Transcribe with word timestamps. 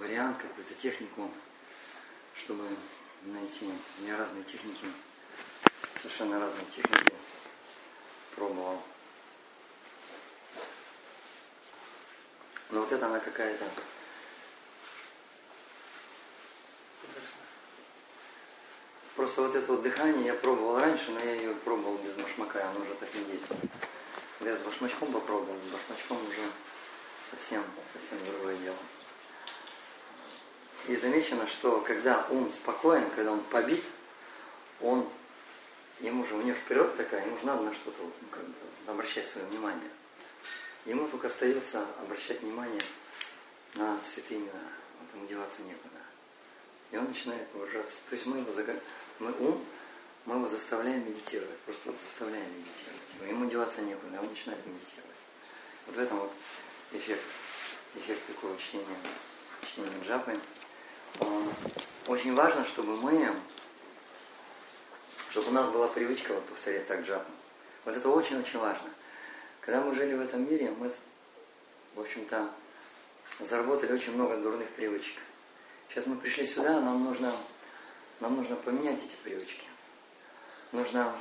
вариант, 0.00 0.38
какую-то 0.38 0.74
технику, 0.74 1.30
чтобы 2.34 2.64
найти. 3.22 3.70
Я 4.00 4.16
разные 4.16 4.44
техники, 4.44 4.86
совершенно 6.00 6.40
разные 6.40 6.64
техники 6.66 7.12
пробовал. 8.34 8.82
Но 12.70 12.80
вот 12.80 12.92
это 12.92 13.06
она 13.06 13.18
какая-то 13.18 13.64
Просто 19.16 19.42
вот 19.42 19.54
это 19.54 19.66
вот 19.72 19.82
дыхание 19.82 20.26
я 20.26 20.34
пробовал 20.34 20.78
раньше, 20.78 21.10
но 21.10 21.20
я 21.20 21.34
ее 21.34 21.54
пробовал 21.56 21.98
без 21.98 22.12
башмака, 22.12 22.70
оно 22.70 22.80
уже 22.80 22.94
так 22.94 23.12
не 23.14 23.24
действует. 23.24 23.70
Я 24.40 24.56
с 24.56 24.60
башмачком 24.60 25.12
попробовал, 25.12 25.58
с 25.58 25.72
башмачком 25.72 26.26
уже 26.26 26.48
совсем, 27.30 27.62
совсем 27.92 28.24
другое 28.24 28.56
дело. 28.56 28.76
И 30.88 30.96
замечено, 30.96 31.46
что 31.46 31.80
когда 31.80 32.26
ум 32.30 32.52
спокоен, 32.52 33.08
когда 33.10 33.32
он 33.32 33.40
побит, 33.44 33.82
он, 34.80 35.08
ему 36.00 36.26
же, 36.26 36.34
у 36.34 36.42
него 36.42 36.56
природа 36.66 36.96
такая, 36.96 37.24
ему 37.24 37.38
же 37.38 37.46
надо 37.46 37.62
на 37.62 37.74
что-то 37.74 38.02
ну, 38.02 38.12
как 38.30 38.44
бы, 38.44 38.54
обращать 38.86 39.28
свое 39.28 39.46
внимание. 39.48 39.90
Ему 40.86 41.06
только 41.08 41.28
остается 41.28 41.84
обращать 42.02 42.40
внимание 42.40 42.80
на 43.74 43.98
святые 44.12 44.40
имена, 44.40 44.52
вот 45.00 45.14
ему 45.14 45.26
деваться 45.28 45.62
некуда. 45.62 45.98
И 46.90 46.96
он 46.96 47.04
начинает 47.04 47.46
погружаться. 47.48 47.94
То 48.08 48.16
есть 48.16 48.26
мы 48.26 48.38
его, 48.38 48.52
мы 49.20 49.32
ум, 49.38 49.64
мы 50.26 50.36
его 50.36 50.48
заставляем 50.48 51.06
медитировать, 51.06 51.58
просто 51.60 51.90
вот 51.90 51.96
заставляем 52.08 52.46
медитировать. 52.46 53.30
Ему 53.30 53.48
деваться 53.48 53.82
некуда, 53.82 54.20
он 54.20 54.28
начинает 54.28 54.64
медитировать. 54.66 55.10
Вот 55.86 55.96
в 55.96 55.98
этом 56.00 56.18
вот 56.18 56.32
эффект, 56.92 57.22
эффект 57.94 58.26
такого 58.26 58.56
чтения, 58.58 58.86
чтения 59.62 59.90
джапы. 60.04 60.38
Очень 62.06 62.34
важно, 62.34 62.64
чтобы 62.64 62.96
мы, 62.96 63.34
чтобы 65.30 65.48
у 65.48 65.52
нас 65.52 65.70
была 65.70 65.88
привычка 65.88 66.34
вот 66.34 66.44
повторять 66.46 66.86
так 66.86 67.02
джапу. 67.02 67.30
Вот 67.84 67.96
это 67.96 68.08
очень-очень 68.08 68.58
важно. 68.58 68.90
Когда 69.60 69.80
мы 69.80 69.94
жили 69.94 70.14
в 70.14 70.20
этом 70.20 70.50
мире, 70.50 70.70
мы, 70.70 70.90
в 71.94 72.00
общем-то, 72.00 72.50
заработали 73.40 73.92
очень 73.92 74.14
много 74.14 74.36
дурных 74.38 74.68
привычек. 74.70 75.16
Сейчас 75.88 76.06
мы 76.06 76.16
пришли 76.16 76.46
сюда, 76.46 76.80
нам 76.80 77.04
нужно, 77.04 77.32
нам 78.20 78.36
нужно 78.36 78.56
поменять 78.56 78.98
эти 78.98 79.16
привычки. 79.22 79.64
Нужно 80.72 81.14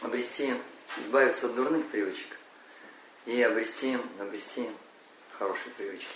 обрести, 0.00 0.54
избавиться 0.96 1.46
от 1.46 1.54
дурных 1.54 1.86
привычек 1.88 2.36
и 3.26 3.42
обрести, 3.42 3.98
обрести 4.18 4.68
хорошие 5.38 5.72
привычки. 5.74 6.14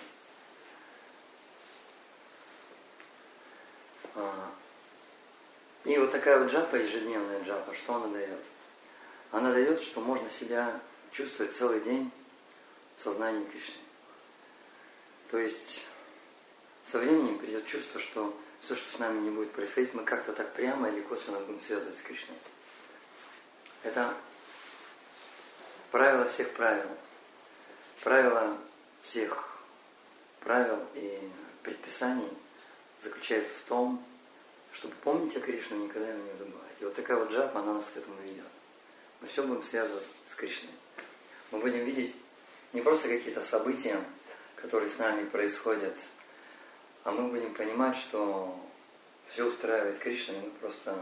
И 5.84 5.98
вот 5.98 6.12
такая 6.12 6.38
вот 6.38 6.50
джапа, 6.50 6.77
ежедневная 6.77 7.42
джапа, 7.44 7.74
что 7.74 7.96
она 7.96 8.08
дает? 8.08 8.40
Она 9.30 9.52
дает, 9.52 9.82
что 9.82 10.00
можно 10.00 10.28
себя 10.30 10.80
чувствовать 11.12 11.54
целый 11.54 11.80
день 11.80 12.10
в 12.98 13.02
сознании 13.04 13.44
Кришны. 13.44 13.74
То 15.30 15.38
есть 15.38 15.84
со 16.91 16.98
временем 16.98 17.38
придет 17.38 17.66
чувство, 17.66 18.00
что 18.00 18.34
все, 18.62 18.76
что 18.76 18.96
с 18.96 18.98
нами 18.98 19.20
не 19.20 19.30
будет 19.30 19.52
происходить, 19.52 19.92
мы 19.92 20.04
как-то 20.04 20.32
так 20.32 20.52
прямо 20.54 20.88
или 20.88 21.00
косвенно 21.02 21.41
будем 21.41 21.60
связывать 21.60 21.98
с 21.98 22.02
Кришной. 22.02 22.36
Это 23.82 24.14
правило 25.91 26.28
всех 26.30 26.50
правил. 26.52 26.88
Правило 28.02 28.56
всех 29.02 29.48
правил 30.41 30.78
и 30.94 31.30
предписаний 31.62 32.30
заключается 33.02 33.54
в 33.54 33.69
том, 33.69 34.04
чтобы 34.75 34.94
помнить 35.03 35.36
о 35.36 35.41
Кришне, 35.41 35.78
никогда 35.78 36.08
его 36.08 36.22
не 36.22 36.36
забывать. 36.36 36.77
И 36.80 36.84
вот 36.84 36.94
такая 36.94 37.19
вот 37.19 37.31
джапа, 37.32 37.60
она 37.60 37.75
нас 37.75 37.91
к 37.93 37.97
этому 37.97 38.16
ведет. 38.22 38.44
Мы 39.21 39.28
все 39.28 39.43
будем 39.43 39.62
связывать 39.62 40.04
с 40.31 40.34
Кришной. 40.34 40.72
Мы 41.50 41.60
будем 41.60 41.84
видеть 41.84 42.15
не 42.72 42.81
просто 42.81 43.09
какие-то 43.09 43.43
события, 43.43 44.03
которые 44.56 44.91
с 44.91 44.98
нами 44.98 45.25
происходят– 45.26 45.94
а 47.04 47.10
мы 47.10 47.28
будем 47.28 47.53
понимать, 47.53 47.97
что 47.97 48.59
все 49.31 49.44
устраивает 49.44 49.98
Кришна, 49.98 50.34
и 50.34 50.41
мы 50.41 50.50
просто 50.53 50.98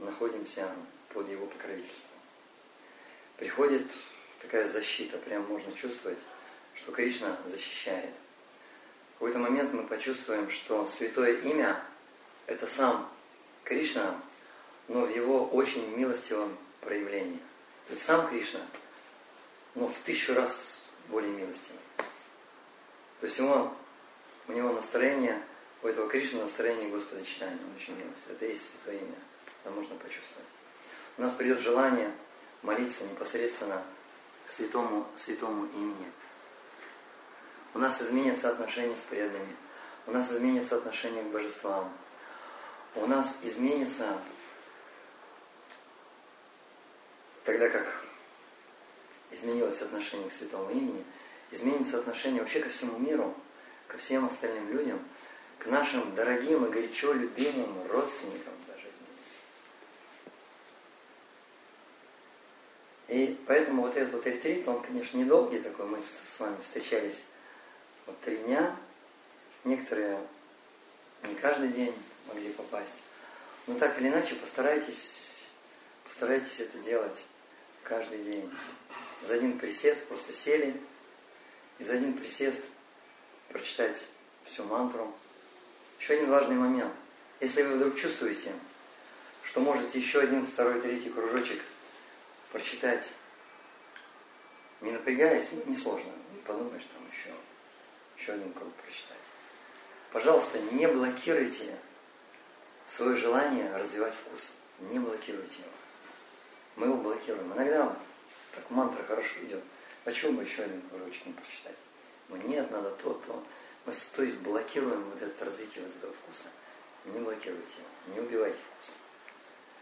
находимся 0.00 0.68
под 1.10 1.30
его 1.30 1.46
покровительством. 1.46 2.18
Приходит 3.36 3.86
такая 4.42 4.68
защита, 4.68 5.18
прям 5.18 5.46
можно 5.46 5.72
чувствовать, 5.72 6.18
что 6.74 6.90
Кришна 6.90 7.36
защищает. 7.46 8.10
В 9.10 9.12
какой-то 9.20 9.38
момент 9.38 9.72
мы 9.72 9.86
почувствуем, 9.86 10.50
что 10.50 10.86
святое 10.86 11.40
имя– 11.42 11.80
это 12.50 12.66
сам 12.66 13.08
Кришна, 13.62 14.20
но 14.88 15.02
в 15.02 15.14
его 15.14 15.46
очень 15.46 15.96
милостивом 15.96 16.56
проявлении. 16.80 17.38
То 17.86 17.94
есть 17.94 18.04
сам 18.04 18.28
Кришна, 18.28 18.60
но 19.76 19.86
в 19.86 19.96
тысячу 20.04 20.34
раз 20.34 20.80
более 21.08 21.30
милостивый. 21.30 21.78
То 23.20 23.26
есть 23.26 23.38
ему 23.38 23.72
у 24.48 24.52
него 24.52 24.72
настроение, 24.72 25.40
у 25.82 25.86
этого 25.86 26.08
Кришны 26.08 26.42
настроение 26.42 26.88
Господа 26.88 27.24
читания, 27.24 27.56
он 27.56 27.76
очень 27.76 27.96
милость. 27.96 28.26
Это 28.28 28.44
есть 28.44 28.62
Святое 28.68 29.00
Имя. 29.00 29.14
Это 29.62 29.72
можно 29.72 29.94
почувствовать. 29.96 30.48
У 31.18 31.22
нас 31.22 31.32
придет 31.34 31.60
желание 31.60 32.10
молиться 32.62 33.04
непосредственно 33.04 33.80
к 34.48 34.50
святому, 34.50 35.06
святому 35.16 35.66
имени. 35.66 36.10
У 37.74 37.78
нас 37.78 38.02
изменятся 38.02 38.50
отношения 38.50 38.96
с 38.96 39.08
преданными. 39.08 39.54
У 40.06 40.10
нас 40.10 40.32
изменится 40.32 40.76
отношение 40.76 41.22
к 41.22 41.28
божествам. 41.28 41.92
У 42.94 43.06
нас 43.06 43.36
изменится 43.42 44.18
тогда 47.44 47.68
как 47.68 48.04
изменилось 49.30 49.80
отношение 49.80 50.28
к 50.28 50.32
святому 50.32 50.70
имени, 50.70 51.04
изменится 51.50 51.98
отношение 51.98 52.42
вообще 52.42 52.60
ко 52.60 52.68
всему 52.68 52.98
миру– 52.98 53.34
ко 53.90 53.98
всем 53.98 54.26
остальным 54.26 54.70
людям, 54.70 55.00
к 55.58 55.66
нашим 55.66 56.14
дорогим 56.14 56.64
и 56.64 56.70
горячо 56.70 57.12
любимым 57.12 57.90
родственникам 57.90 58.54
даже 58.68 58.86
изменится. 58.86 59.36
И 63.08 63.38
поэтому 63.46 63.82
вот 63.82 63.96
этот 63.96 64.14
вот 64.14 64.26
ретрит, 64.26 64.66
он, 64.68 64.80
конечно, 64.80 65.18
недолгий 65.18 65.58
такой, 65.58 65.86
мы 65.86 65.98
с 65.98 66.40
вами 66.40 66.56
встречались 66.62 67.18
вот 68.06 68.18
три 68.20 68.36
дня, 68.38 68.76
некоторые 69.64 70.20
не 71.24 71.34
каждый 71.34 71.68
день 71.70 71.94
могли 72.26 72.50
попасть. 72.52 73.02
Но 73.66 73.78
так 73.78 73.98
или 73.98 74.08
иначе 74.08 74.34
постарайтесь, 74.34 75.48
постарайтесь 76.04 76.60
это 76.60 76.78
делать 76.78 77.18
каждый 77.82 78.22
день. 78.22 78.50
За 79.26 79.34
один 79.34 79.58
присест 79.58 80.06
просто 80.06 80.32
сели, 80.32 80.80
и 81.78 81.84
за 81.84 81.94
один 81.94 82.14
присест 82.14 82.60
прочитать 83.48 83.96
всю 84.44 84.64
мантру. 84.64 85.12
Еще 85.98 86.14
один 86.14 86.30
важный 86.30 86.56
момент. 86.56 86.92
Если 87.40 87.62
вы 87.62 87.76
вдруг 87.76 87.98
чувствуете, 87.98 88.52
что 89.44 89.60
можете 89.60 89.98
еще 89.98 90.20
один, 90.20 90.46
второй, 90.46 90.80
третий 90.80 91.10
кружочек 91.10 91.60
прочитать, 92.52 93.10
не 94.80 94.92
напрягаясь, 94.92 95.48
ну, 95.52 95.72
несложно, 95.72 96.12
не 96.34 96.40
подумаешь 96.40 96.86
там 96.92 97.06
еще, 97.10 97.34
еще 98.16 98.32
один 98.32 98.52
круг 98.52 98.72
прочитать. 98.74 99.16
Пожалуйста, 100.12 100.58
не 100.72 100.86
блокируйте 100.86 101.76
свое 102.96 103.16
желание 103.16 103.74
развивать 103.76 104.14
вкус. 104.14 104.42
Не 104.80 104.98
блокируйте 104.98 105.56
его. 105.58 105.70
Мы 106.76 106.86
его 106.86 106.96
блокируем. 106.96 107.52
Иногда 107.52 107.96
так 108.54 108.70
мантра 108.70 109.02
хорошо 109.04 109.40
идет. 109.42 109.62
Почему 110.04 110.32
бы 110.32 110.44
еще 110.44 110.62
один 110.62 110.82
кружочек 110.88 111.26
не 111.26 111.32
прочитать? 111.32 111.76
Ну 112.28 112.36
нет, 112.36 112.70
надо 112.70 112.90
то, 112.90 113.14
то. 113.26 113.44
Мы, 113.86 113.92
то 114.14 114.22
есть 114.22 114.38
блокируем 114.38 115.04
вот 115.10 115.20
это 115.20 115.44
развитие 115.44 115.84
вот 115.84 115.96
этого 115.96 116.12
вкуса. 116.14 116.48
Не 117.06 117.18
блокируйте 117.20 117.74
его, 117.78 118.14
не 118.14 118.20
убивайте 118.20 118.56
вкус. 118.56 118.94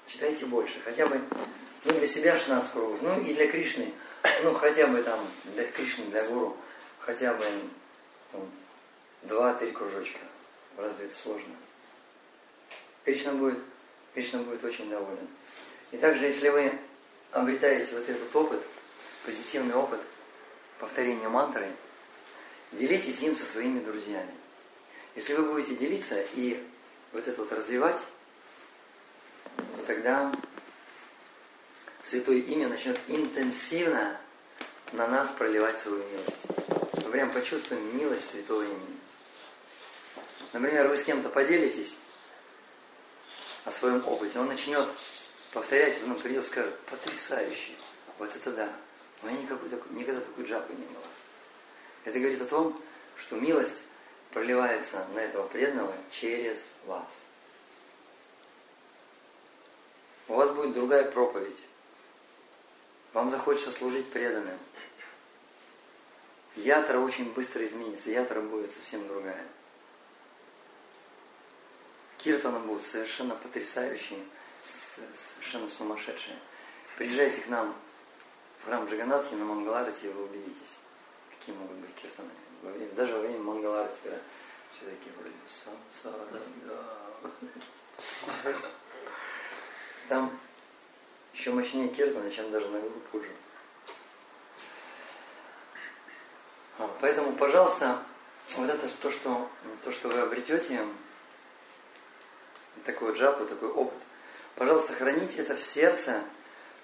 Читайте 0.06 0.46
больше, 0.46 0.80
хотя 0.84 1.06
бы 1.06 1.20
ну, 1.84 1.92
для 1.92 2.06
себя 2.06 2.38
16 2.38 2.72
кругов, 2.72 2.98
ну 3.02 3.20
и 3.20 3.34
для 3.34 3.50
Кришны, 3.50 3.92
ну 4.42 4.54
хотя 4.54 4.86
бы 4.86 5.02
там 5.02 5.20
для 5.54 5.64
Кришны, 5.64 6.06
для 6.06 6.24
Гуру, 6.24 6.56
хотя 7.00 7.34
бы 7.34 7.44
там, 8.32 8.50
2-3 9.24 9.72
кружочка. 9.72 10.20
Разве 10.76 11.06
это 11.06 11.16
сложно? 11.16 11.54
Кришна 13.08 13.32
будет, 13.32 13.58
Кришна 14.12 14.40
будет 14.40 14.62
очень 14.62 14.90
доволен. 14.90 15.26
И 15.92 15.96
также, 15.96 16.26
если 16.26 16.50
вы 16.50 16.78
обретаете 17.32 17.94
вот 17.94 18.06
этот 18.06 18.36
опыт, 18.36 18.60
позитивный 19.24 19.74
опыт 19.74 20.00
повторения 20.78 21.26
мантры, 21.30 21.72
делитесь 22.72 23.22
им 23.22 23.34
со 23.34 23.46
своими 23.46 23.80
друзьями. 23.80 24.34
Если 25.16 25.32
вы 25.32 25.50
будете 25.50 25.74
делиться 25.74 26.22
и 26.34 26.62
вот 27.12 27.26
это 27.26 27.40
вот 27.40 27.50
развивать, 27.50 27.98
то 29.56 29.82
тогда 29.86 30.30
Святое 32.04 32.40
Имя 32.40 32.68
начнет 32.68 32.98
интенсивно 33.08 34.20
на 34.92 35.08
нас 35.08 35.30
проливать 35.38 35.80
свою 35.80 36.04
милость. 36.04 37.06
мы 37.06 37.10
прям 37.10 37.30
почувствуем 37.30 37.96
милость 37.96 38.32
святого 38.32 38.64
имени. 38.64 38.98
Например, 40.52 40.88
вы 40.88 40.98
с 40.98 41.04
кем-то 41.04 41.30
поделитесь 41.30 41.94
о 43.64 43.72
своем 43.72 44.06
опыте, 44.06 44.38
он 44.38 44.48
начнет 44.48 44.88
повторять, 45.52 46.00
потом 46.00 46.18
придет 46.20 46.44
и 46.44 46.48
скажет, 46.48 46.78
потрясающе, 46.80 47.72
вот 48.18 48.34
это 48.34 48.52
да, 48.52 48.72
у 49.22 49.26
меня 49.26 49.42
никакой, 49.42 49.68
никогда 49.90 50.20
такой 50.20 50.44
джапы 50.44 50.72
не 50.72 50.84
было. 50.86 51.04
Это 52.04 52.18
говорит 52.18 52.40
о 52.42 52.46
том, 52.46 52.80
что 53.16 53.36
милость 53.36 53.82
проливается 54.32 55.06
на 55.14 55.20
этого 55.20 55.46
преданного 55.48 55.94
через 56.10 56.58
вас. 56.86 57.06
У 60.28 60.34
вас 60.34 60.50
будет 60.50 60.74
другая 60.74 61.10
проповедь. 61.10 61.58
Вам 63.12 63.30
захочется 63.30 63.72
служить 63.72 64.10
преданным. 64.10 64.58
Ятра 66.56 66.98
очень 66.98 67.32
быстро 67.32 67.64
изменится, 67.64 68.10
ятра 68.10 68.40
будет 68.40 68.70
совсем 68.74 69.06
другая. 69.08 69.44
Киртана 72.28 72.58
будут 72.58 72.84
совершенно 72.84 73.34
потрясающие, 73.36 74.18
совершенно 74.62 75.70
сумасшедшие. 75.70 76.36
Приезжайте 76.98 77.40
к 77.40 77.48
нам 77.48 77.74
в 78.60 78.66
храм 78.66 78.86
Джаганатхи 78.86 79.32
на 79.32 79.46
Мангаларате, 79.46 80.08
и 80.08 80.12
вы 80.12 80.24
убедитесь, 80.24 80.76
какие 81.30 81.54
могут 81.54 81.78
быть 81.78 81.94
киртаны. 81.94 82.28
Даже 82.94 83.14
во 83.14 83.20
время 83.20 83.38
Мангаларати, 83.38 83.96
когда 84.02 84.18
все 84.74 84.84
такие 84.84 85.10
вроде 85.16 85.36
да. 86.66 88.54
Там 90.10 90.38
еще 91.32 91.52
мощнее 91.52 91.88
киртана, 91.88 92.30
чем 92.30 92.50
даже 92.50 92.68
на 92.68 92.78
группу 92.78 93.00
Пуджи. 93.10 93.32
Поэтому, 97.00 97.32
пожалуйста, 97.36 98.02
вот 98.54 98.68
это 98.68 98.86
то, 98.86 99.10
что, 99.10 99.48
то, 99.82 99.90
что 99.90 100.08
вы 100.10 100.20
обретете, 100.20 100.84
такой 102.88 103.14
джапу, 103.14 103.44
такой 103.44 103.68
опыт, 103.68 103.98
пожалуйста, 104.54 104.94
храните 104.94 105.42
это 105.42 105.54
в 105.54 105.62
сердце, 105.62 106.22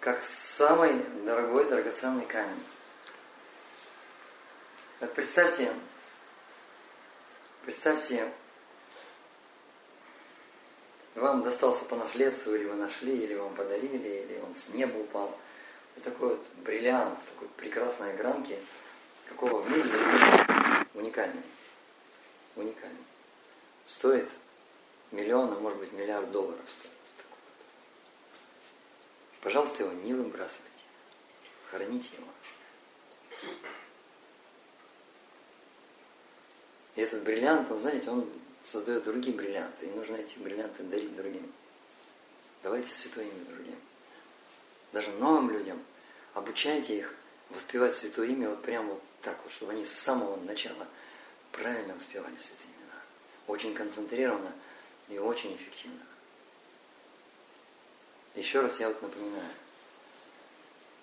как 0.00 0.22
самый 0.22 0.92
дорогой, 1.24 1.64
драгоценный 1.64 2.26
камень. 2.26 2.62
Вот 5.00 5.14
представьте, 5.14 5.72
представьте, 7.64 8.30
вам 11.14 11.42
достался 11.42 11.86
по 11.86 11.96
наследству, 11.96 12.54
или 12.54 12.66
вы 12.66 12.74
нашли, 12.74 13.16
или 13.16 13.34
вам 13.34 13.54
подарили, 13.54 14.26
или 14.26 14.40
он 14.46 14.54
с 14.54 14.74
неба 14.74 14.98
упал. 14.98 15.34
Вот 15.94 16.04
такой 16.04 16.28
вот 16.30 16.46
бриллиант, 16.58 17.18
такой 17.32 17.48
прекрасной 17.56 18.14
гранки– 18.14 18.58
какого 19.28 19.62
в 19.62 19.70
мире 19.70 19.88
уникальный. 20.94 21.42
Уникальный. 22.56 23.04
Стоит 23.86 24.28
миллион, 25.14 25.52
а 25.52 25.60
может 25.60 25.78
быть 25.78 25.92
миллиард 25.92 26.30
долларов 26.30 26.64
стоит. 26.78 26.92
Пожалуйста, 29.40 29.84
его 29.84 29.92
не 29.92 30.14
выбрасывайте. 30.14 30.84
Храните 31.70 32.10
его. 32.16 33.52
И 36.94 37.00
этот 37.00 37.22
бриллиант, 37.22 37.70
он, 37.70 37.78
знаете, 37.78 38.10
он 38.10 38.30
создает 38.66 39.04
другие 39.04 39.36
бриллианты. 39.36 39.86
И 39.86 39.90
нужно 39.90 40.16
эти 40.16 40.38
бриллианты 40.38 40.82
дарить 40.84 41.14
другим. 41.14 41.52
Давайте 42.62 42.90
святое 42.90 43.24
имя 43.26 43.44
другим. 43.44 43.78
Даже 44.92 45.10
новым 45.12 45.50
людям. 45.50 45.82
Обучайте 46.32 46.98
их 46.98 47.14
воспевать 47.50 47.94
святое 47.94 48.28
имя 48.28 48.50
вот 48.50 48.62
прямо 48.62 48.94
вот 48.94 49.02
так 49.22 49.38
вот, 49.42 49.52
чтобы 49.52 49.72
они 49.72 49.84
с 49.84 49.92
самого 49.92 50.36
начала 50.36 50.86
правильно 51.52 51.94
воспевали 51.94 52.36
святые 52.36 52.72
имена. 52.78 53.00
Очень 53.46 53.74
концентрированно 53.74 54.52
и 55.08 55.18
очень 55.18 55.54
эффективно. 55.54 56.00
Еще 58.34 58.60
раз 58.60 58.80
я 58.80 58.88
вот 58.88 59.00
напоминаю, 59.00 59.50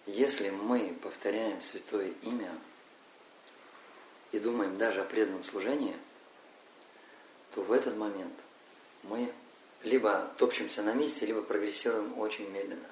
если 0.06 0.50
мы 0.50 0.98
повторяем 1.01 1.62
святое 1.62 2.13
имя 2.24 2.51
и 4.31 4.39
думаем 4.39 4.77
даже 4.77 5.01
о 5.01 5.06
преданном 5.06 5.44
служении, 5.44 5.95
то 7.53 7.62
в 7.62 7.71
этот 7.71 7.95
момент 7.95 8.33
мы 9.03 9.33
либо 9.83 10.31
топчемся 10.38 10.83
на 10.83 10.94
месте, 10.94 11.25
либо 11.25 11.42
прогрессируем 11.42 12.18
очень 12.19 12.50
медленно. 12.50 12.88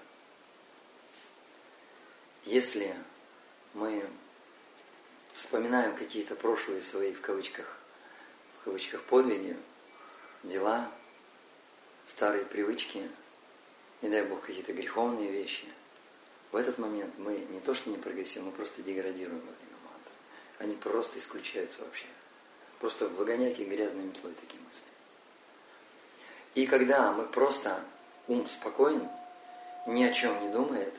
Если 2.45 2.95
мы 3.73 4.07
вспоминаем 5.33 5.95
какие-то 5.95 6.35
прошлые 6.35 6.81
свои, 6.81 7.13
в 7.13 7.21
кавычках, 7.21 7.77
в 8.59 8.65
кавычках, 8.65 9.01
подвиги, 9.03 9.57
дела, 10.43 10.89
старые 12.09 12.45
привычки, 12.45 13.09
не 14.01 14.09
дай 14.09 14.23
Бог, 14.23 14.41
какие-то 14.41 14.73
греховные 14.73 15.31
вещи, 15.31 15.65
в 16.51 16.55
этот 16.55 16.77
момент 16.79 17.13
мы 17.17 17.37
не 17.49 17.59
то 17.59 17.73
что 17.73 17.89
не 17.89 17.97
прогрессируем, 17.97 18.49
мы 18.49 18.55
просто 18.55 18.81
деградируем 18.81 19.39
во 19.39 19.45
время 19.45 19.77
мантры. 19.83 20.13
Они 20.57 20.75
просто 20.75 21.19
исключаются 21.19 21.81
вообще. 21.81 22.07
Просто 22.79 23.07
выгонять 23.07 23.59
их 23.59 23.67
грязной 23.67 24.03
метлой 24.03 24.33
такие 24.33 24.61
мысли. 24.61 24.81
И 26.55 26.65
когда 26.65 27.11
мы 27.11 27.27
просто 27.27 27.79
ум 28.27 28.47
спокоен, 28.47 29.07
ни 29.85 30.03
о 30.03 30.11
чем 30.11 30.39
не 30.41 30.49
думает, 30.49 30.93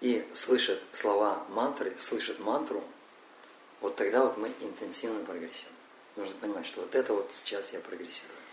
и 0.00 0.26
слышит 0.32 0.82
слова 0.92 1.44
мантры, 1.50 1.96
слышит 1.98 2.40
мантру– 2.40 2.82
вот 3.80 3.96
тогда 3.96 4.22
вот 4.22 4.36
мы 4.36 4.48
интенсивно 4.60 5.24
прогрессируем. 5.24 5.76
Нужно 6.16 6.34
понимать, 6.36 6.66
что 6.66 6.80
вот 6.80 6.94
это 6.94 7.12
вот 7.12 7.30
сейчас 7.32 7.72
я 7.72 7.80
прогрессирую. 7.80 8.45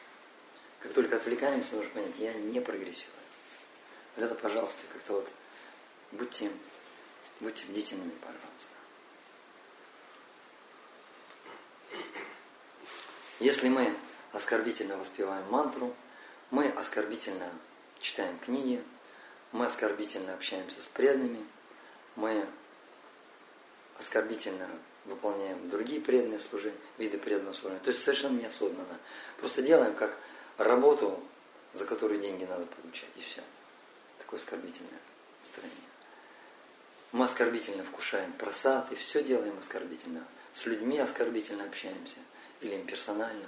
Как 0.83 0.91
только 0.91 1.15
отвлекаемся, 1.15 1.77
нужно 1.77 1.91
понять, 1.91 2.17
я 2.17 2.33
не 2.33 2.59
прогрессирую. 2.59 3.15
Вот 4.17 4.25
это, 4.25 4.35
пожалуйста, 4.35 4.81
как-то 4.91 5.13
вот 5.13 5.29
будьте, 6.11 6.51
будьте 7.39 7.65
бдительными, 7.65 8.11
пожалуйста. 8.19 8.73
Если 13.39 13.69
мы 13.69 13.95
оскорбительно 14.33 14.97
воспеваем 14.97 15.49
мантру, 15.49 15.95
мы 16.51 16.67
оскорбительно 16.67 17.49
читаем 18.01 18.37
книги, 18.39 18.83
мы 19.53 19.65
оскорбительно 19.65 20.33
общаемся 20.33 20.81
с 20.81 20.87
преданными, 20.87 21.45
мы 22.17 22.45
оскорбительно 23.97 24.67
выполняем 25.05 25.69
другие 25.69 26.01
преданные 26.01 26.39
служения, 26.39 26.77
виды 26.97 27.17
преданного 27.17 27.53
служения. 27.53 27.81
То 27.81 27.89
есть 27.89 28.03
совершенно 28.03 28.39
неосознанно. 28.39 28.99
Просто 29.37 29.61
делаем 29.61 29.95
как 29.95 30.17
работу, 30.57 31.19
за 31.73 31.85
которую 31.85 32.19
деньги 32.19 32.45
надо 32.45 32.65
получать, 32.65 33.09
и 33.15 33.21
все. 33.21 33.41
Такое 34.19 34.39
оскорбительное 34.39 34.99
настроение. 35.41 35.77
Мы 37.11 37.25
оскорбительно 37.25 37.83
вкушаем 37.83 38.33
просад, 38.33 38.91
и 38.91 38.95
все 38.95 39.23
делаем 39.23 39.57
оскорбительно. 39.59 40.25
С 40.53 40.65
людьми 40.65 40.97
оскорбительно 40.99 41.63
общаемся, 41.63 42.17
или 42.61 42.75
им 42.75 42.85
персонально. 42.85 43.45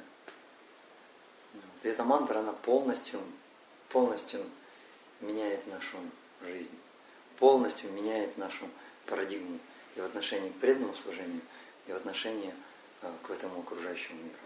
И 1.84 1.88
эта 1.88 2.04
мантра, 2.04 2.40
она 2.40 2.52
полностью, 2.52 3.22
полностью 3.90 4.44
меняет 5.22 5.66
нашу 5.68 5.98
жизнь, 6.42 6.78
полностью 7.38 7.92
меняет 7.92 8.38
нашу 8.38 8.68
парадигму 9.06 9.60
и 9.96 10.02
в 10.02 10.06
отношении 10.06 10.50
к 10.50 10.56
преданному 10.56 10.96
служению, 10.96 11.42
и 11.88 11.92
в 11.92 11.96
отношении 11.96 12.54
э, 13.02 13.12
к 13.24 13.30
этому 13.30 13.62
окружающему 13.62 14.22
миру. 14.22 14.38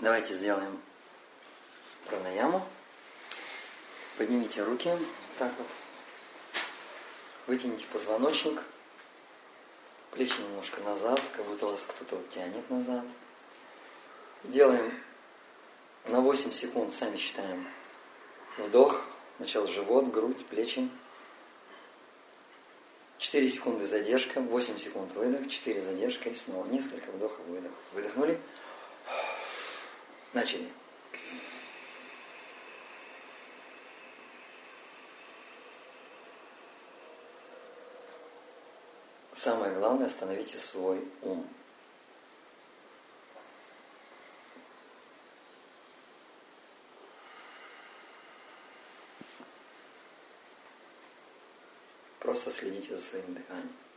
Давайте 0.00 0.32
сделаем 0.32 0.80
пранаяму. 2.06 2.66
Поднимите 4.16 4.62
руки, 4.62 4.90
так 5.38 5.52
вот. 5.58 5.66
Вытяните 7.46 7.84
позвоночник, 7.92 8.62
плечи 10.12 10.40
немножко 10.40 10.80
назад, 10.80 11.20
как 11.36 11.44
будто 11.44 11.66
вас 11.66 11.84
кто-то 11.84 12.16
вот 12.16 12.30
тянет 12.30 12.70
назад. 12.70 13.04
Делаем 14.44 14.98
на 16.06 16.22
8 16.22 16.50
секунд, 16.52 16.94
сами 16.94 17.18
считаем. 17.18 17.68
Вдох, 18.56 19.04
сначала 19.36 19.66
живот, 19.66 20.10
грудь, 20.10 20.46
плечи. 20.46 20.88
4 23.18 23.50
секунды 23.50 23.86
задержка, 23.86 24.40
8 24.40 24.78
секунд 24.78 25.12
выдох, 25.12 25.46
4 25.46 25.82
задержка 25.82 26.30
и 26.30 26.34
снова 26.34 26.66
несколько 26.68 27.10
вдохов, 27.10 27.44
выдох. 27.48 27.72
Выдохнули. 27.92 28.40
Начали. 30.32 30.70
Самое 39.32 39.74
главное, 39.74 40.06
остановите 40.06 40.56
свой 40.56 41.02
ум. 41.22 41.48
Просто 52.20 52.50
следите 52.50 52.94
за 52.94 53.02
своим 53.02 53.34
дыханием. 53.34 53.89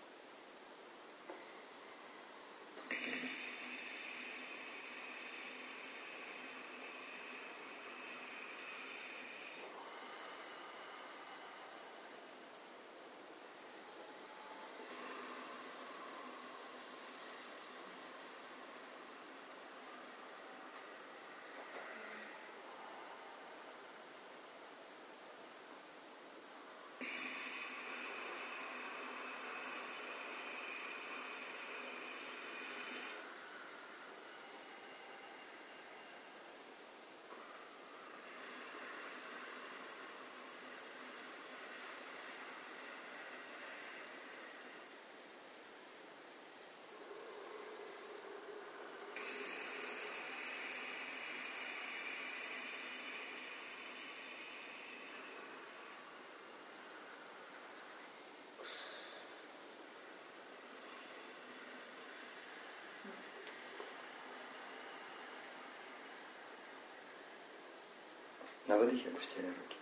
На 68.68 68.78
выдохе 68.78 69.10
опустили 69.10 69.46
руки. 69.46 69.78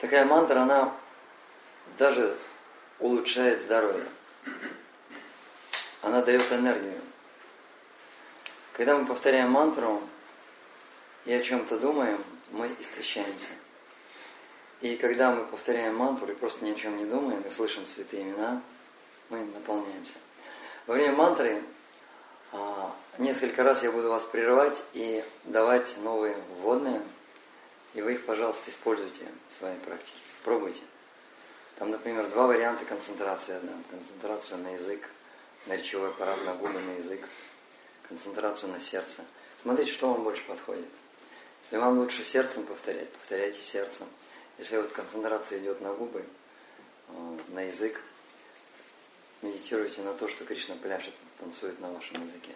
Такая 0.00 0.24
мантра, 0.24 0.60
она 0.60 0.94
даже 1.98 2.36
улучшает 2.98 3.62
здоровье. 3.62 4.06
Она 6.02 6.22
дает 6.22 6.50
энергию. 6.52 7.00
Когда 8.72 8.96
мы 8.96 9.06
повторяем 9.06 9.50
мантру 9.50 10.00
и 11.24 11.32
о 11.32 11.42
чем-то 11.42 11.78
думаем, 11.78 12.22
мы 12.50 12.74
истощаемся. 12.78 13.52
И 14.80 14.96
когда 14.96 15.32
мы 15.32 15.44
повторяем 15.44 15.96
мантру 15.96 16.30
и 16.30 16.34
просто 16.34 16.64
ни 16.64 16.70
о 16.70 16.74
чем 16.74 16.96
не 16.96 17.04
думаем, 17.04 17.42
и 17.42 17.50
слышим 17.50 17.86
святые 17.86 18.22
имена, 18.22 18.62
мы 19.28 19.44
наполняемся. 19.44 20.14
Во 20.86 20.94
время 20.94 21.12
мантры 21.12 21.62
несколько 23.18 23.62
раз 23.62 23.82
я 23.82 23.92
буду 23.92 24.08
вас 24.08 24.24
прерывать 24.24 24.82
и 24.92 25.24
давать 25.44 25.96
новые 25.98 26.36
вводные, 26.60 27.02
и 27.94 28.02
вы 28.02 28.14
их, 28.14 28.26
пожалуйста, 28.26 28.70
используйте 28.70 29.26
в 29.48 29.52
своей 29.52 29.76
практике. 29.78 30.18
Пробуйте. 30.44 30.82
Там, 31.78 31.90
например, 31.90 32.28
два 32.28 32.46
варианта 32.46 32.84
концентрации. 32.84 33.54
Одна. 33.54 33.72
Концентрацию 33.90 34.58
на 34.58 34.70
язык, 34.70 35.08
на 35.66 35.76
речевой 35.76 36.08
аппарат, 36.08 36.38
на 36.44 36.54
губы, 36.54 36.78
на 36.80 36.92
язык. 36.92 37.28
Концентрацию 38.08 38.72
на 38.72 38.80
сердце. 38.80 39.24
Смотрите, 39.60 39.92
что 39.92 40.10
вам 40.10 40.24
больше 40.24 40.44
подходит. 40.44 40.88
Если 41.62 41.76
вам 41.76 41.98
лучше 41.98 42.24
сердцем 42.24 42.64
повторять, 42.64 43.12
повторяйте 43.12 43.60
сердцем. 43.60 44.06
Если 44.58 44.76
вот 44.76 44.90
концентрация 44.90 45.58
идет 45.58 45.80
на 45.80 45.92
губы, 45.92 46.24
э, 47.08 47.38
на 47.48 47.62
язык, 47.62 48.00
медитируйте 49.42 50.00
на 50.02 50.14
то, 50.14 50.26
что 50.28 50.44
Кришна 50.44 50.74
пляшет, 50.76 51.14
танцует 51.38 51.78
на 51.80 51.90
вашем 51.90 52.22
языке. 52.24 52.52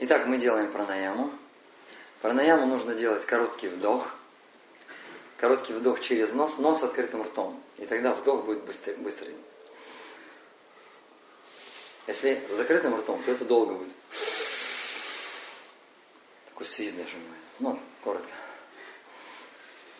Итак, 0.00 0.26
мы 0.26 0.38
делаем 0.38 0.70
пранаяму. 0.70 1.30
Пранаяму 2.22 2.66
нужно 2.66 2.94
делать 2.94 3.24
короткий 3.26 3.68
вдох. 3.68 4.10
Короткий 5.36 5.72
вдох 5.72 6.00
через 6.00 6.32
нос, 6.32 6.58
нос 6.58 6.82
открытым 6.82 7.22
ртом. 7.22 7.62
И 7.78 7.86
тогда 7.86 8.12
вдох 8.12 8.44
будет 8.44 8.64
быстрый. 8.64 8.96
быстрый. 8.96 9.34
Если 12.06 12.42
с 12.48 12.52
закрытым 12.52 12.96
ртом, 12.96 13.22
то 13.22 13.30
это 13.30 13.44
долго 13.44 13.74
будет. 13.74 13.92
Такой 16.48 16.66
свист 16.66 16.96
даже 16.96 17.16
будет. 17.16 17.38
Ну, 17.58 17.78
коротко. 18.02 18.32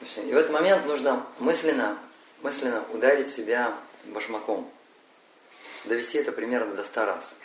И 0.00 0.32
в 0.32 0.36
этот 0.36 0.52
момент 0.52 0.86
нужно 0.86 1.26
мысленно, 1.38 1.98
мысленно 2.40 2.84
ударить 2.92 3.28
себя 3.28 3.76
башмаком. 4.06 4.72
Довести 5.88 6.18
это 6.18 6.32
примерно 6.32 6.74
до 6.74 6.84
100 6.84 7.04
раз. 7.06 7.36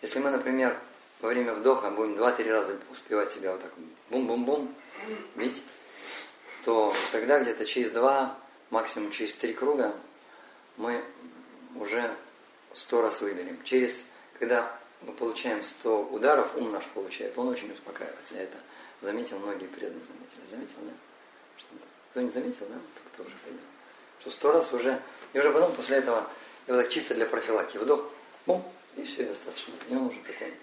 Если 0.00 0.20
мы, 0.20 0.30
например, 0.30 0.78
во 1.20 1.28
время 1.28 1.54
вдоха 1.54 1.90
будем 1.90 2.14
2-3 2.14 2.52
раза 2.52 2.78
успевать 2.92 3.32
себя 3.32 3.52
вот 3.52 3.62
так 3.62 3.72
бум-бум-бум 4.10 4.72
бить, 5.34 5.62
то 6.64 6.94
тогда 7.10 7.40
где-то 7.40 7.64
через 7.64 7.90
2, 7.90 8.38
максимум 8.70 9.10
через 9.10 9.34
3 9.34 9.52
круга 9.54 9.92
мы 10.76 11.02
уже 11.74 12.14
100 12.74 13.02
раз 13.02 13.20
выберем. 13.20 13.58
Через, 13.64 14.06
когда 14.38 14.70
мы 15.02 15.12
получаем 15.12 15.62
100 15.62 16.02
ударов, 16.12 16.54
ум 16.56 16.70
наш 16.70 16.84
получает, 16.86 17.36
он 17.36 17.48
очень 17.48 17.72
успокаивается. 17.72 18.34
Я 18.36 18.42
это 18.42 18.56
заметил, 19.00 19.38
многие 19.40 19.66
преданные 19.66 20.04
заметили. 20.04 20.46
Заметил, 20.48 20.76
да? 20.82 20.92
Кто 22.10 22.20
не 22.20 22.30
заметил, 22.30 22.66
да? 22.68 22.76
Кто 23.12 23.24
уже 23.24 23.34
понял? 23.44 23.58
Что 24.20 24.30
сто 24.30 24.52
раз 24.52 24.72
уже, 24.72 25.02
и 25.32 25.38
уже 25.38 25.50
потом 25.50 25.74
после 25.74 25.96
этого, 25.98 26.28
и 26.66 26.70
вот 26.70 26.82
так 26.82 26.88
чисто 26.88 27.14
для 27.14 27.26
профилактики, 27.26 27.78
вдох, 27.78 28.04
бум, 28.46 28.64
и 28.96 29.04
все, 29.04 29.22
и 29.22 29.26
достаточно. 29.26 29.72
И 29.88 29.94
он 29.94 30.06
уже 30.06 30.20
такой, 30.20 30.54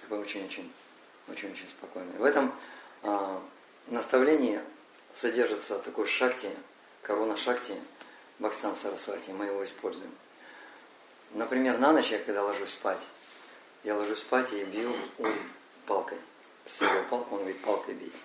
такой 0.00 0.18
очень-очень, 0.18 0.72
очень-очень 1.28 1.68
спокойный. 1.68 2.18
В 2.18 2.24
этом 2.24 2.54
а, 3.02 3.42
наставлении 3.86 4.60
содержится 5.12 5.78
такой 5.78 6.06
шакти, 6.06 6.50
корона 7.02 7.36
шакти, 7.36 7.74
Бхаксан 8.38 8.74
Сарасвати, 8.74 9.30
мы 9.30 9.46
его 9.46 9.64
используем. 9.64 10.12
Например, 11.30 11.78
на 11.78 11.92
ночь 11.92 12.10
я 12.10 12.18
когда 12.18 12.42
ложусь 12.42 12.70
спать, 12.70 13.06
я 13.84 13.94
ложусь 13.94 14.18
спать 14.18 14.52
и 14.52 14.64
бью 14.64 14.94
ум 15.18 15.34
палкой. 15.86 16.18
Представил 16.64 17.04
палку, 17.04 17.34
он 17.34 17.40
говорит, 17.42 17.62
палкой 17.62 17.94
бить. 17.94 18.16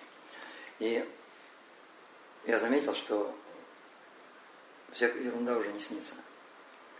И 0.80 1.06
я 2.46 2.58
заметил, 2.58 2.94
что 2.94 3.34
всякая 4.92 5.22
ерунда 5.22 5.56
уже 5.56 5.72
не 5.72 5.80
снится. 5.80 6.14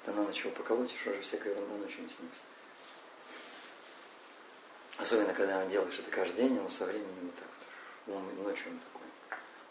Когда 0.05 0.21
на 0.21 0.27
ночь 0.27 0.41
его 0.41 0.51
поколотишь, 0.51 1.07
уже 1.07 1.21
всякая 1.21 1.55
ерунда 1.55 1.77
ночью 1.77 2.03
не 2.03 2.09
снится. 2.09 2.41
Особенно, 4.97 5.33
когда 5.33 5.65
делаешь 5.67 5.99
это 5.99 6.11
каждый 6.11 6.37
день, 6.49 6.59
он 6.59 6.71
со 6.71 6.85
временем 6.85 7.09
вот 7.23 7.35
так 7.35 7.49
вот. 8.07 8.17
Он 8.17 8.45
ночью 8.45 8.71
он 8.71 8.79
такой 8.79 9.07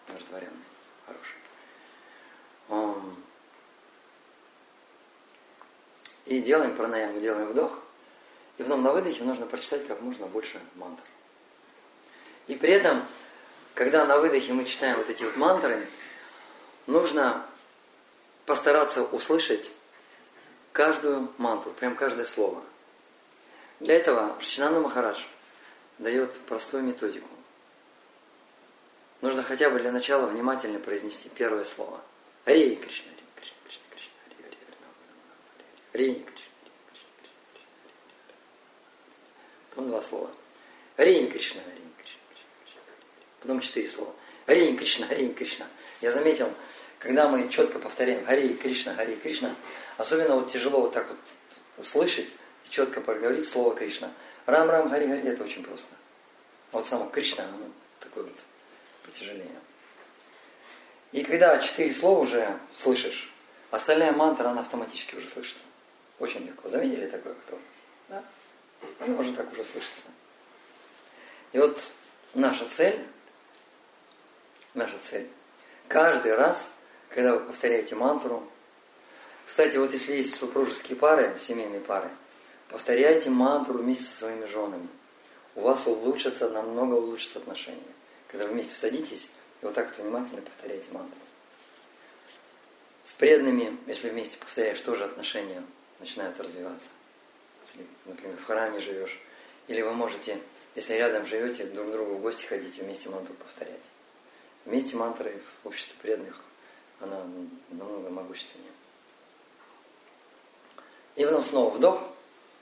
умиротворенный, 0.07 0.65
хороший. 1.05 1.37
Он... 2.69 3.15
И 6.25 6.41
делаем 6.41 6.75
пранаяму, 6.75 7.19
делаем 7.19 7.47
вдох. 7.49 7.79
И 8.57 8.63
потом 8.63 8.83
на 8.83 8.91
выдохе 8.91 9.23
нужно 9.23 9.45
прочитать 9.45 9.87
как 9.87 10.01
можно 10.01 10.27
больше 10.27 10.59
мантр. 10.75 11.03
И 12.47 12.55
при 12.55 12.71
этом 12.71 13.03
когда 13.79 14.05
на 14.05 14.19
выдохе 14.19 14.51
мы 14.51 14.65
читаем 14.65 14.97
вот 14.97 15.09
эти 15.09 15.23
вот 15.23 15.37
мантры, 15.37 15.87
нужно 16.85 17.45
постараться 18.49 19.03
услышать 19.03 19.69
каждую 20.71 21.31
мантру, 21.37 21.71
прям 21.71 21.95
каждое 21.95 22.25
слово. 22.25 22.63
Для 23.79 23.95
этого 23.95 24.35
Шичинанда 24.41 24.79
Махарадж 24.79 25.21
дает 25.99 26.33
простую 26.47 26.81
методику. 26.81 27.29
Нужно 29.21 29.43
хотя 29.43 29.69
бы 29.69 29.77
для 29.77 29.91
начала 29.91 30.25
внимательно 30.25 30.79
произнести 30.79 31.29
первое 31.29 31.63
слово. 31.63 32.01
Ари 32.45 32.73
Кришна, 32.73 33.11
Ари 33.11 33.23
Кришна, 33.35 33.55
Кришна, 33.63 33.83
Кришна, 33.91 34.13
Ари, 34.25 34.33
Ари, 34.33 34.57
Ари, 35.93 36.09
Ари, 36.09 36.13
Кришна, 36.15 36.49
Кришна. 36.87 37.29
Потом 39.69 39.87
два 39.89 40.01
слова. 40.01 40.31
Ари 40.97 41.27
Кришна, 41.27 41.61
Ари 41.61 41.79
потом 43.41 43.59
четыре 43.59 43.87
слова. 43.87 44.13
Хари 44.47 44.75
Кришна, 44.75 45.07
Хари 45.07 45.29
Кришна. 45.29 45.67
Я 46.01 46.11
заметил, 46.11 46.51
когда 46.99 47.27
мы 47.27 47.49
четко 47.49 47.79
повторяем 47.79 48.25
Хари 48.25 48.53
Кришна, 48.53 48.93
Хари 48.93 49.15
Кришна, 49.15 49.55
особенно 49.97 50.35
вот 50.35 50.51
тяжело 50.51 50.81
вот 50.81 50.93
так 50.93 51.07
вот 51.07 51.17
услышать 51.77 52.29
и 52.65 52.69
четко 52.69 53.01
проговорить 53.01 53.47
слово 53.47 53.75
Кришна. 53.75 54.11
Рам 54.45 54.69
Рам 54.69 54.89
Хари 54.89 55.07
Хари 55.07 55.27
это 55.27 55.43
очень 55.43 55.63
просто. 55.63 55.87
Вот 56.71 56.85
само 56.87 57.09
Кришна, 57.09 57.45
оно 57.45 57.65
такое 57.99 58.25
вот 58.25 58.35
потяжелее. 59.05 59.47
И 61.11 61.23
когда 61.23 61.57
четыре 61.59 61.91
слова 61.93 62.19
уже 62.19 62.59
слышишь, 62.75 63.31
остальная 63.71 64.11
мантра, 64.11 64.49
она 64.49 64.61
автоматически 64.61 65.15
уже 65.15 65.27
слышится. 65.27 65.65
Очень 66.19 66.45
легко. 66.45 66.69
Заметили 66.69 67.07
такое 67.07 67.33
кто? 67.33 67.57
Да? 68.09 68.23
Она 68.99 69.17
уже 69.17 69.33
так 69.33 69.51
уже 69.51 69.63
слышится. 69.63 70.03
И 71.53 71.57
вот 71.57 71.81
наша 72.35 72.65
цель 72.69 73.03
наша 74.73 74.97
цель. 75.01 75.27
Каждый 75.87 76.35
раз, 76.35 76.71
когда 77.09 77.35
вы 77.35 77.39
повторяете 77.41 77.95
мантру, 77.95 78.43
кстати, 79.45 79.77
вот 79.77 79.91
если 79.93 80.13
есть 80.13 80.35
супружеские 80.35 80.95
пары, 80.95 81.35
семейные 81.39 81.81
пары, 81.81 82.09
повторяйте 82.69 83.29
мантру 83.31 83.79
вместе 83.79 84.03
со 84.03 84.17
своими 84.17 84.45
женами. 84.45 84.87
У 85.55 85.61
вас 85.61 85.87
улучшатся, 85.87 86.49
намного 86.49 86.93
улучшатся 86.93 87.39
отношения. 87.39 87.81
Когда 88.27 88.45
вы 88.45 88.53
вместе 88.53 88.75
садитесь 88.75 89.31
и 89.61 89.65
вот 89.65 89.73
так 89.73 89.87
вот 89.87 90.05
внимательно 90.05 90.41
повторяете 90.41 90.87
мантру. 90.91 91.17
С 93.03 93.13
преданными, 93.13 93.75
если 93.87 94.09
вместе 94.09 94.37
повторяешь, 94.37 94.79
тоже 94.81 95.03
отношения 95.03 95.63
начинают 95.99 96.39
развиваться. 96.39 96.89
Если, 97.63 97.87
например, 98.05 98.37
в 98.37 98.45
храме 98.45 98.79
живешь, 98.79 99.19
или 99.67 99.81
вы 99.81 99.93
можете, 99.93 100.37
если 100.75 100.93
рядом 100.93 101.25
живете, 101.25 101.63
друг 101.65 101.87
к 101.87 101.91
другу 101.91 102.15
в 102.15 102.21
гости 102.21 102.45
ходите, 102.45 102.83
вместе 102.83 103.09
мантру 103.09 103.33
повторять. 103.33 103.81
Вместе 104.65 104.95
мантры 104.95 105.41
в 105.63 105.67
обществе 105.67 105.95
преданных, 105.99 106.39
она 106.99 107.23
намного 107.69 108.09
могущественнее. 108.09 108.71
И 111.15 111.25
потом 111.25 111.43
снова 111.43 111.75
вдох, 111.75 112.01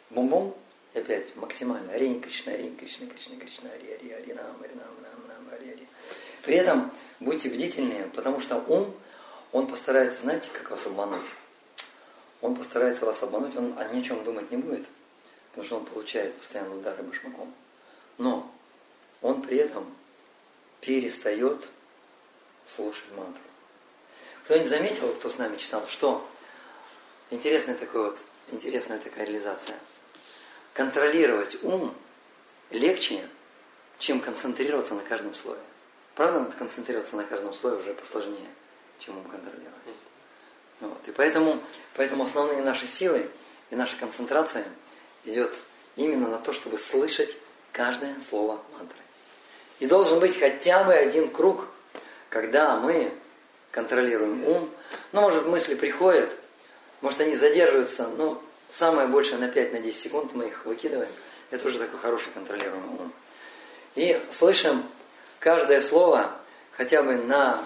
бум-бум, 0.10 0.56
и 0.94 1.00
опять 1.00 1.36
максимально. 1.36 1.94
Ари 1.94 2.20
Кришна, 2.20 2.54
Ари 2.54 2.70
Кришна, 2.76 3.08
Кришна, 3.08 3.36
Кришна, 3.36 3.70
Ари, 3.70 3.92
Ари, 3.92 4.12
Ари, 4.12 4.34
Нам, 4.34 4.56
Ари, 4.62 4.74
Нам, 4.74 4.88
Нам, 5.02 5.28
Нам, 5.28 5.54
Ари, 5.54 5.72
Ари. 5.72 5.88
При 6.44 6.56
этом 6.56 6.92
будьте 7.20 7.50
бдительнее, 7.50 8.10
потому 8.16 8.40
что 8.40 8.58
ум, 8.68 8.94
он 9.52 9.68
постарается, 9.68 10.22
знаете, 10.22 10.50
как 10.52 10.72
вас 10.72 10.86
обмануть? 10.86 11.26
Он 12.42 12.56
постарается 12.56 13.06
вас 13.06 13.22
обмануть, 13.24 13.56
он 13.56 13.78
о 13.78 13.86
ни 13.94 14.02
чем 14.02 14.24
думать 14.24 14.52
не 14.52 14.58
будет, 14.58 14.86
потому 15.50 15.66
что 15.66 15.78
он 15.78 15.86
получает 15.86 16.34
постоянно 16.36 16.76
удары 16.76 17.04
башмаком. 17.04 17.54
Но 18.18 18.52
он 19.22 19.42
при 19.42 19.58
этом 19.58 19.86
перестает 20.82 21.68
слушать 22.68 23.06
мантру. 23.16 23.42
Кто-нибудь 24.48 24.70
заметил, 24.70 25.10
кто 25.10 25.30
с 25.30 25.38
нами 25.38 25.58
читал, 25.58 25.86
что 25.90 26.26
интересная 27.32 27.76
такая 27.76 28.04
вот, 28.04 28.18
интересная 28.50 28.98
такая 28.98 29.26
реализация. 29.26 29.76
Контролировать 30.74 31.62
ум 31.64 31.94
легче, 32.70 33.28
чем 34.00 34.22
концентрироваться 34.22 34.94
на 34.94 35.02
каждом 35.02 35.36
слове. 35.36 35.60
Правда, 36.16 36.40
надо 36.40 36.54
концентрироваться 36.54 37.18
на 37.18 37.26
каждом 37.26 37.54
слове 37.54 37.76
уже 37.76 37.94
посложнее, 37.94 38.48
чем 39.00 39.18
ум 39.18 39.26
контролировать. 39.26 39.68
Вот. 40.80 41.08
И 41.08 41.12
поэтому, 41.12 41.60
поэтому 41.96 42.24
основные 42.24 42.62
наши 42.62 42.88
силы 42.88 43.30
и 43.70 43.76
наша 43.76 43.98
концентрация 43.98 44.64
идет 45.26 45.54
именно 45.98 46.30
на 46.30 46.38
то, 46.38 46.54
чтобы 46.54 46.78
слышать 46.78 47.36
каждое 47.74 48.16
слово 48.22 48.62
мантры. 48.78 49.00
И 49.80 49.88
должен 49.88 50.22
быть 50.22 50.40
хотя 50.40 50.86
бы 50.86 50.94
один 50.94 51.28
круг, 51.30 51.68
когда 52.30 52.78
мы 52.78 53.14
контролируем 53.72 54.44
ум. 54.46 54.70
Ну, 55.12 55.22
может, 55.22 55.46
мысли 55.46 55.76
приходят, 55.76 56.30
может, 57.02 57.22
они 57.22 57.36
задерживаются, 57.36 58.08
но 58.08 58.42
самое 58.70 59.08
большее 59.08 59.38
на 59.38 59.46
5-10 59.46 59.82
на 59.82 59.94
секунд 59.94 60.34
мы 60.34 60.48
их 60.48 60.66
выкидываем. 60.66 61.12
Это 61.52 61.68
уже 61.68 61.80
такой 61.80 62.00
хороший 62.00 62.32
контролируемый 62.34 63.00
ум. 63.00 63.14
И 63.96 64.20
слышим 64.32 64.84
каждое 65.40 65.82
слово 65.82 66.32
хотя 66.72 67.02
бы 67.04 67.16
на 67.16 67.64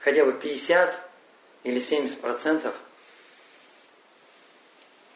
хотя 0.00 0.24
бы 0.24 0.32
50 0.32 0.94
или 1.64 1.78
70 1.78 2.20
процентов 2.20 2.74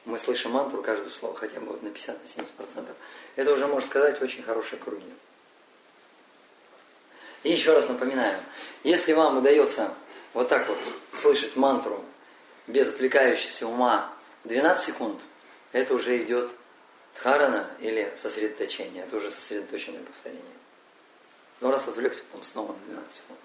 мы 0.04 0.18
слышим 0.18 0.50
мантру 0.50 0.82
каждое 0.82 1.10
слово, 1.10 1.34
хотя 1.34 1.60
бы 1.60 1.68
вот 1.68 1.82
на 1.82 1.90
50 1.90 2.22
на 2.22 2.28
70 2.28 2.52
процентов. 2.52 2.96
Это 3.36 3.52
уже, 3.52 3.66
можно 3.66 3.88
сказать, 3.88 4.20
очень 4.20 4.42
хорошие 4.42 4.78
круги. 4.78 5.10
И 7.44 7.52
еще 7.52 7.74
раз 7.74 7.88
напоминаю, 7.88 8.40
если 8.82 9.12
вам 9.12 9.38
удается 9.38 9.94
вот 10.32 10.48
так 10.48 10.66
вот 10.66 10.78
слышать 11.12 11.54
мантру 11.56 12.02
без 12.66 12.88
отвлекающегося 12.88 13.66
ума 13.66 14.12
12 14.44 14.86
секунд, 14.86 15.20
это 15.72 15.94
уже 15.94 16.22
идет 16.22 16.50
дхарана 17.14 17.70
или 17.80 18.12
сосредоточение. 18.16 19.04
Это 19.04 19.16
уже 19.16 19.30
сосредоточенное 19.30 20.02
повторение. 20.02 20.42
Но 21.60 21.70
раз 21.70 21.86
отвлекся, 21.86 22.22
потом 22.30 22.44
снова 22.44 22.72
на 22.72 22.94
12 22.94 23.14
секунд. 23.14 23.38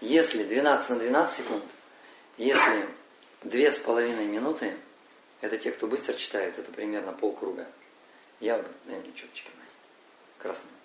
Если 0.00 0.44
12 0.44 0.90
на 0.90 0.96
12 0.96 1.36
секунд, 1.36 1.64
если 2.36 2.86
две 3.42 3.72
с 3.72 3.78
половиной 3.78 4.26
минуты, 4.26 4.76
это 5.40 5.58
те, 5.58 5.72
кто 5.72 5.88
быстро 5.88 6.14
читает, 6.14 6.58
это 6.58 6.70
примерно 6.70 7.12
полкруга. 7.12 7.66
Я, 8.38 8.64
наверное, 8.84 9.12
четочки 9.12 9.50
мои. 9.56 9.66
Красные. 10.38 10.77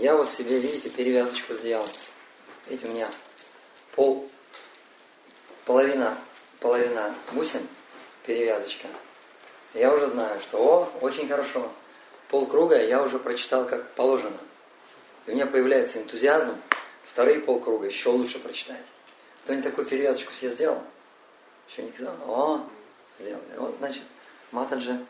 Я 0.00 0.14
вот 0.14 0.30
себе, 0.30 0.60
видите, 0.60 0.90
перевязочку 0.90 1.54
сделал. 1.54 1.84
Видите, 2.68 2.88
у 2.88 2.94
меня 2.94 3.10
пол, 3.96 4.30
половина, 5.64 6.16
половина 6.60 7.12
бусин, 7.32 7.66
перевязочка. 8.24 8.86
Я 9.74 9.92
уже 9.92 10.06
знаю, 10.06 10.40
что, 10.40 10.58
о, 10.58 10.92
очень 11.00 11.28
хорошо. 11.28 11.68
Полкруга 12.28 12.80
я 12.80 13.02
уже 13.02 13.18
прочитал 13.18 13.66
как 13.66 13.92
положено. 13.94 14.36
И 15.26 15.32
у 15.32 15.34
меня 15.34 15.46
появляется 15.46 15.98
энтузиазм 15.98 16.54
вторые 17.04 17.40
полкруга 17.40 17.86
еще 17.86 18.10
лучше 18.10 18.38
прочитать. 18.38 18.86
Кто-нибудь 19.42 19.68
такую 19.68 19.88
перевязочку 19.88 20.32
себе 20.32 20.52
сделал? 20.52 20.80
Еще 21.68 21.82
не 21.82 21.92
сказал? 21.92 22.14
О, 22.24 22.66
сделал. 23.18 23.42
Вот, 23.56 23.74
значит, 23.78 24.04
Матаджи, 24.52 25.04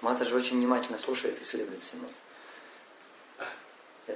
Матаджи 0.00 0.34
очень 0.34 0.56
внимательно 0.56 0.98
слушает 0.98 1.40
и 1.40 1.44
следует 1.44 1.80
всему. 1.80 2.08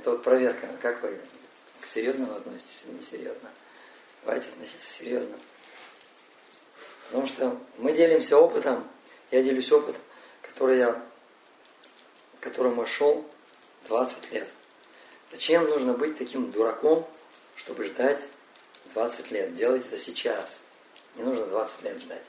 Это 0.07 0.13
вот 0.13 0.23
проверка, 0.23 0.69
как 0.81 1.03
вы 1.03 1.19
к 1.81 1.87
серьезному 1.87 2.37
относитесь 2.37 2.85
или 2.87 2.95
несерьезно. 2.95 3.51
Давайте 4.25 4.51
относиться 4.51 4.89
серьезно. 4.89 5.37
Потому 7.09 7.27
что 7.27 7.61
мы 7.79 7.91
делимся 7.91 8.39
опытом, 8.39 8.89
я 9.33 9.43
делюсь 9.43 9.73
опытом, 9.73 10.01
который 10.43 10.79
я, 10.79 11.05
которому 12.41 12.83
я 12.83 12.87
шел 12.87 13.29
20 13.89 14.31
лет. 14.31 14.47
Зачем 15.33 15.65
нужно 15.65 15.93
быть 15.93 16.17
таким 16.17 16.53
дураком, 16.53 17.05
чтобы 17.57 17.83
ждать 17.87 18.23
20 18.95 19.33
лет? 19.33 19.55
Делайте 19.55 19.89
это 19.89 19.99
сейчас. 19.99 20.61
Не 21.17 21.25
нужно 21.25 21.47
20 21.47 21.83
лет 21.83 22.01
ждать. 22.01 22.23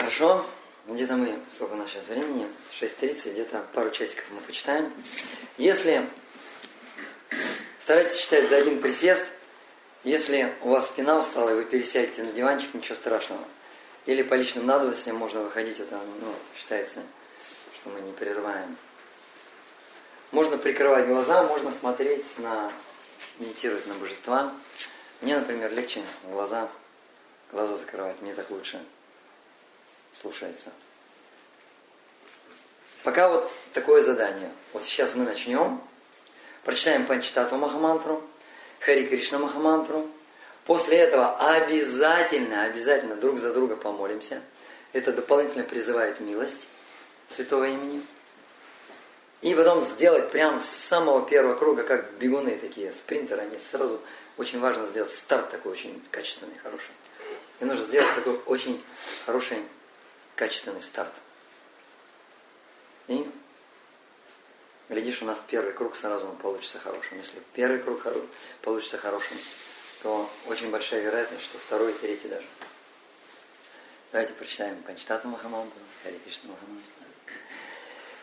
Хорошо, 0.00 0.46
где-то 0.86 1.14
мы, 1.14 1.38
сколько 1.54 1.74
у 1.74 1.76
нас 1.76 1.90
сейчас 1.90 2.06
времени, 2.06 2.48
6.30, 2.80 3.32
где-то 3.32 3.62
пару 3.74 3.90
часиков 3.90 4.24
мы 4.30 4.40
почитаем. 4.40 4.90
Если 5.58 6.06
старайтесь 7.80 8.16
читать 8.16 8.48
за 8.48 8.56
один 8.56 8.80
присест, 8.80 9.22
если 10.02 10.54
у 10.62 10.70
вас 10.70 10.86
спина 10.86 11.18
устала 11.18 11.50
и 11.50 11.54
вы 11.54 11.66
пересядете 11.66 12.22
на 12.22 12.32
диванчик, 12.32 12.72
ничего 12.72 12.94
страшного. 12.94 13.44
Или 14.06 14.22
по 14.22 14.32
личным 14.32 14.64
надобностям 14.64 15.16
можно 15.16 15.42
выходить, 15.42 15.78
это 15.80 16.00
ну, 16.22 16.34
считается, 16.56 17.00
что 17.74 17.90
мы 17.90 18.00
не 18.00 18.12
прерываем. 18.12 18.78
Можно 20.30 20.56
прикрывать 20.56 21.08
глаза, 21.08 21.42
можно 21.42 21.74
смотреть 21.74 22.38
на, 22.38 22.72
медитировать 23.38 23.86
на 23.86 23.92
божества. 23.96 24.50
Мне, 25.20 25.36
например, 25.36 25.70
легче 25.74 26.00
глаза, 26.24 26.70
глаза 27.52 27.76
закрывать, 27.76 28.22
мне 28.22 28.32
так 28.32 28.48
лучше 28.48 28.80
слушается. 30.20 30.70
Пока 33.02 33.28
вот 33.28 33.50
такое 33.72 34.02
задание. 34.02 34.50
Вот 34.72 34.84
сейчас 34.84 35.14
мы 35.14 35.24
начнем. 35.24 35.80
Прочитаем 36.64 37.06
Панчитату 37.06 37.56
Махамантру, 37.56 38.22
Хари 38.80 39.06
Кришна 39.06 39.38
Махамантру. 39.38 40.06
После 40.66 40.98
этого 40.98 41.36
обязательно, 41.38 42.64
обязательно 42.64 43.16
друг 43.16 43.38
за 43.38 43.52
друга 43.52 43.76
помолимся. 43.76 44.42
Это 44.92 45.12
дополнительно 45.12 45.64
призывает 45.64 46.20
милость 46.20 46.68
святого 47.28 47.66
имени. 47.66 48.02
И 49.40 49.54
потом 49.54 49.82
сделать 49.84 50.30
прямо 50.30 50.58
с 50.58 50.68
самого 50.68 51.26
первого 51.26 51.54
круга, 51.54 51.82
как 51.82 52.12
бегуны 52.18 52.56
такие, 52.56 52.92
спринтеры, 52.92 53.40
они 53.40 53.58
сразу, 53.70 53.98
очень 54.36 54.60
важно 54.60 54.84
сделать 54.84 55.12
старт 55.12 55.50
такой 55.50 55.72
очень 55.72 56.02
качественный, 56.10 56.58
хороший. 56.62 56.90
И 57.60 57.64
нужно 57.64 57.84
сделать 57.84 58.14
такой 58.14 58.38
очень 58.44 58.84
хороший 59.24 59.58
качественный 60.36 60.82
старт. 60.82 61.12
И 63.08 63.30
глядишь, 64.88 65.22
у 65.22 65.24
нас 65.24 65.40
первый 65.48 65.72
круг 65.72 65.96
сразу 65.96 66.26
он 66.26 66.36
получится 66.36 66.78
хорошим. 66.78 67.18
Если 67.18 67.40
первый 67.54 67.80
круг 67.80 68.02
получится 68.62 68.98
хорошим, 68.98 69.36
то 70.02 70.30
очень 70.46 70.70
большая 70.70 71.02
вероятность, 71.02 71.44
что 71.44 71.58
второй 71.58 71.92
и 71.92 71.98
третий 71.98 72.28
даже. 72.28 72.46
Давайте 74.12 74.32
прочитаем 74.32 74.82
Панчтату 74.82 75.28
Махамантру, 75.28 75.80
Хари 76.02 76.18
Кришна 76.24 76.50
Махамантру. 76.50 76.92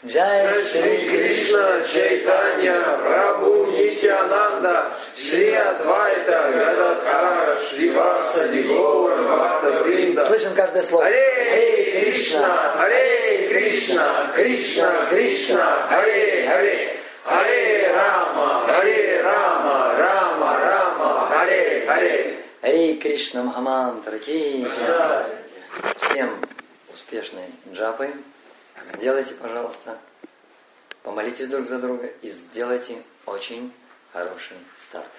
Shri 0.05 1.09
Krishna 1.09 1.81
Chaitanya 1.83 3.01
Prabhu 3.01 3.65
Nityananda 3.71 4.93
Shri 5.17 5.57
Advaita 5.57 6.53
Gadadhara 6.53 7.57
Shri 7.57 7.89
Vasadi 7.89 8.61
Gaur 8.67 9.17
Bhakta 9.25 9.81
Brinda 9.83 10.23
Слышим 10.27 10.53
каждое 10.53 10.83
слово. 10.83 11.05
Харе 11.05 11.99
Кришна, 11.99 12.73
Харе 12.77 13.47
Кришна, 13.49 14.31
Кришна 14.35 15.07
Кришна, 15.09 15.87
Харе 15.89 16.45
Харе 16.47 16.95
Харе 17.23 17.91
Рама, 17.91 18.61
Харе 18.67 19.21
Рама, 19.23 19.95
Рама 19.97 20.59
Рама, 20.59 21.27
Харе 21.27 21.85
Харе 21.87 22.37
Харе 22.61 22.93
Кришна 22.97 23.41
Махамантра. 23.41 24.19
Всем 24.19 24.69
успешной 26.93 27.45
джапы. 27.73 28.09
Сделайте, 28.79 29.33
пожалуйста, 29.33 29.97
помолитесь 31.03 31.47
друг 31.47 31.67
за 31.67 31.79
друга 31.79 32.07
и 32.21 32.29
сделайте 32.29 33.03
очень 33.25 33.73
хороший 34.13 34.57
старт. 34.77 35.11